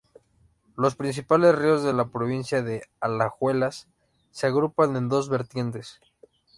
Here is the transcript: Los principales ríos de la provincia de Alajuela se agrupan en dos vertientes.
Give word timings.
Los 0.77 0.95
principales 0.95 1.53
ríos 1.55 1.83
de 1.83 1.93
la 1.93 2.07
provincia 2.09 2.63
de 2.63 2.81
Alajuela 3.01 3.69
se 4.31 4.47
agrupan 4.47 4.95
en 4.95 5.09
dos 5.09 5.29
vertientes. 5.29 5.99